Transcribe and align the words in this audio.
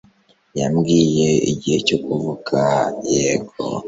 Yambwiye 0.59 1.29
igihe 1.51 1.77
cyo 1.87 1.97
kuvuga 2.05 2.61
yego 3.11 3.53